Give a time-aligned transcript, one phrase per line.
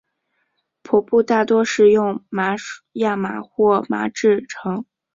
[0.83, 2.25] 帆布大多是用
[2.93, 4.83] 亚麻或麻制成。